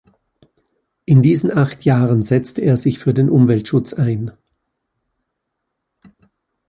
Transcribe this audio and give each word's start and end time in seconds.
In 1.05 1.21
diesen 1.21 1.55
acht 1.55 1.85
Jahren 1.85 2.23
setzte 2.23 2.59
er 2.61 2.75
sich 2.75 2.97
für 2.97 3.13
den 3.13 3.29
Umweltschutz 3.29 3.93
ein. 3.93 4.31